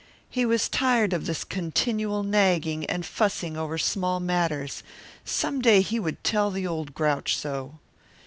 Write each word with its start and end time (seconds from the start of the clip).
He 0.31 0.47
was 0.47 0.67
tired 0.67 1.13
of 1.13 1.27
this 1.27 1.43
continual 1.43 2.23
nagging 2.23 2.87
and 2.87 3.05
fussing 3.05 3.55
over 3.55 3.77
small 3.77 4.19
matters; 4.19 4.81
some 5.25 5.61
day 5.61 5.81
he 5.81 5.99
would 5.99 6.23
tell 6.23 6.49
the 6.49 6.65
old 6.65 6.95
grouch 6.95 7.35
so. 7.37 7.75